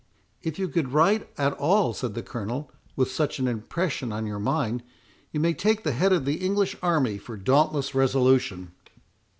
[0.41, 4.39] "If you could write at all," said the Colonel, "with such an impression on your
[4.39, 4.81] mind,
[5.31, 8.71] you may take the head of the English army for dauntless resolution."